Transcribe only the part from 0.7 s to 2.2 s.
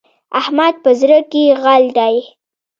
په زړه کې غل دی.